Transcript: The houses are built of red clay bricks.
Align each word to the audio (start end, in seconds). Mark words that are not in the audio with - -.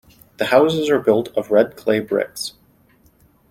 The 0.37 0.45
houses 0.47 0.89
are 0.89 0.97
built 0.97 1.27
of 1.37 1.51
red 1.51 1.75
clay 1.77 1.99
bricks. 1.99 2.53